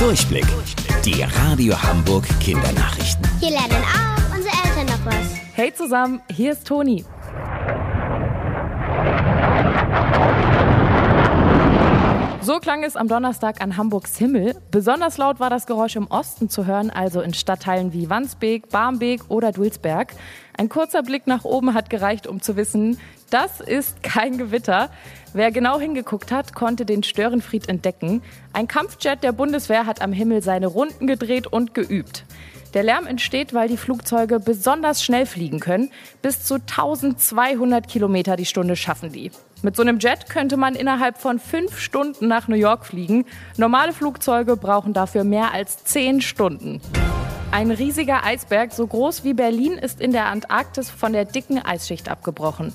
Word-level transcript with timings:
Durchblick. 0.00 0.46
Die 1.04 1.22
Radio 1.22 1.74
Hamburg 1.74 2.24
Kindernachrichten. 2.40 3.22
Hier 3.38 3.50
lernen 3.50 3.84
auch 3.84 4.34
unsere 4.34 4.54
Eltern 4.64 4.86
noch 4.86 5.04
was. 5.04 5.34
Hey 5.52 5.74
zusammen, 5.74 6.22
hier 6.34 6.52
ist 6.52 6.66
Toni. 6.66 7.04
So 12.50 12.58
klang 12.58 12.82
es 12.82 12.96
am 12.96 13.06
Donnerstag 13.06 13.60
an 13.60 13.76
Hamburgs 13.76 14.18
Himmel. 14.18 14.56
Besonders 14.72 15.18
laut 15.18 15.38
war 15.38 15.50
das 15.50 15.68
Geräusch 15.68 15.94
im 15.94 16.08
Osten 16.08 16.48
zu 16.48 16.66
hören, 16.66 16.90
also 16.90 17.20
in 17.20 17.32
Stadtteilen 17.32 17.92
wie 17.92 18.10
Wandsbek, 18.10 18.70
Barmbek 18.70 19.20
oder 19.28 19.52
Dulsberg. 19.52 20.16
Ein 20.58 20.68
kurzer 20.68 21.04
Blick 21.04 21.28
nach 21.28 21.44
oben 21.44 21.74
hat 21.74 21.90
gereicht, 21.90 22.26
um 22.26 22.42
zu 22.42 22.56
wissen, 22.56 22.98
das 23.30 23.60
ist 23.60 24.02
kein 24.02 24.36
Gewitter. 24.36 24.90
Wer 25.32 25.52
genau 25.52 25.78
hingeguckt 25.78 26.32
hat, 26.32 26.52
konnte 26.52 26.84
den 26.84 27.04
Störenfried 27.04 27.68
entdecken. 27.68 28.20
Ein 28.52 28.66
Kampfjet 28.66 29.22
der 29.22 29.30
Bundeswehr 29.30 29.86
hat 29.86 30.02
am 30.02 30.12
Himmel 30.12 30.42
seine 30.42 30.66
Runden 30.66 31.06
gedreht 31.06 31.46
und 31.46 31.72
geübt. 31.72 32.24
Der 32.74 32.82
Lärm 32.82 33.06
entsteht, 33.06 33.54
weil 33.54 33.68
die 33.68 33.76
Flugzeuge 33.76 34.40
besonders 34.40 35.04
schnell 35.04 35.26
fliegen 35.26 35.60
können. 35.60 35.92
Bis 36.20 36.44
zu 36.44 36.54
1200 36.54 37.86
Kilometer 37.86 38.34
die 38.34 38.44
Stunde 38.44 38.74
schaffen 38.74 39.12
die. 39.12 39.30
Mit 39.62 39.76
so 39.76 39.82
einem 39.82 39.98
Jet 39.98 40.30
könnte 40.30 40.56
man 40.56 40.74
innerhalb 40.74 41.18
von 41.18 41.38
fünf 41.38 41.78
Stunden 41.78 42.28
nach 42.28 42.48
New 42.48 42.56
York 42.56 42.86
fliegen. 42.86 43.26
Normale 43.58 43.92
Flugzeuge 43.92 44.56
brauchen 44.56 44.94
dafür 44.94 45.22
mehr 45.22 45.52
als 45.52 45.84
zehn 45.84 46.22
Stunden. 46.22 46.80
Ein 47.50 47.70
riesiger 47.70 48.24
Eisberg, 48.24 48.72
so 48.72 48.86
groß 48.86 49.22
wie 49.24 49.34
Berlin, 49.34 49.72
ist 49.72 50.00
in 50.00 50.12
der 50.12 50.26
Antarktis 50.26 50.88
von 50.88 51.12
der 51.12 51.26
dicken 51.26 51.62
Eisschicht 51.62 52.08
abgebrochen. 52.08 52.72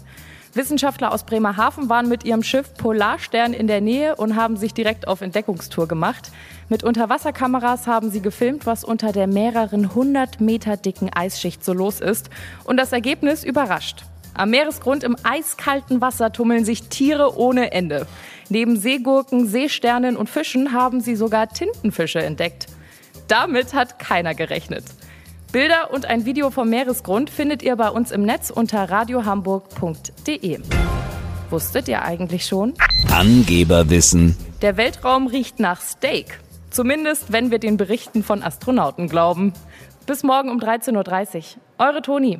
Wissenschaftler 0.53 1.11
aus 1.11 1.23
Bremerhaven 1.23 1.89
waren 1.89 2.07
mit 2.07 2.23
ihrem 2.23 2.43
Schiff 2.43 2.75
Polarstern 2.75 3.53
in 3.53 3.65
der 3.65 3.81
Nähe 3.81 4.15
und 4.15 4.35
haben 4.35 4.55
sich 4.55 4.73
direkt 4.73 5.07
auf 5.07 5.21
Entdeckungstour 5.21 5.87
gemacht. 5.87 6.31
Mit 6.69 6.83
Unterwasserkameras 6.83 7.87
haben 7.87 8.11
sie 8.11 8.21
gefilmt, 8.21 8.65
was 8.65 8.83
unter 8.83 9.11
der 9.11 9.27
mehreren 9.27 9.95
hundert 9.95 10.39
Meter 10.39 10.77
dicken 10.77 11.11
Eisschicht 11.11 11.65
so 11.65 11.73
los 11.73 11.99
ist. 11.99 12.29
Und 12.63 12.77
das 12.77 12.91
Ergebnis 12.91 13.43
überrascht. 13.43 14.05
Am 14.37 14.49
Meeresgrund 14.49 15.05
im 15.05 15.15
eiskalten 15.23 16.01
Wasser 16.01 16.33
tummeln 16.33 16.65
sich 16.65 16.89
Tiere 16.89 17.37
ohne 17.37 17.71
Ende. 17.71 18.05
Neben 18.49 18.77
Seegurken, 18.77 19.47
Seesternen 19.47 20.17
und 20.17 20.29
Fischen 20.29 20.73
haben 20.73 20.99
sie 20.99 21.15
sogar 21.15 21.47
Tintenfische 21.47 22.21
entdeckt. 22.21 22.67
Damit 23.29 23.73
hat 23.73 23.97
keiner 23.97 24.35
gerechnet. 24.35 24.83
Bilder 25.53 25.93
und 25.93 26.05
ein 26.05 26.25
Video 26.25 26.51
vom 26.51 26.69
Meeresgrund 26.69 27.29
findet 27.29 27.63
ihr 27.63 27.77
bei 27.77 27.89
uns 27.89 28.11
im 28.11 28.23
Netz 28.23 28.49
unter 28.49 28.89
radiohamburg.de. 28.89 30.59
Wusstet 31.49 31.87
ihr 31.87 32.01
eigentlich 32.01 32.45
schon? 32.45 32.73
Angeberwissen. 33.09 34.35
Der 34.61 34.75
Weltraum 34.75 35.27
riecht 35.27 35.61
nach 35.61 35.79
Steak. 35.79 36.41
Zumindest, 36.71 37.31
wenn 37.31 37.51
wir 37.51 37.59
den 37.59 37.77
Berichten 37.77 38.21
von 38.21 38.43
Astronauten 38.43 39.07
glauben. 39.07 39.53
Bis 40.05 40.23
morgen 40.23 40.49
um 40.49 40.59
13.30 40.59 41.37
Uhr. 41.37 41.43
Eure 41.77 42.01
Toni. 42.01 42.39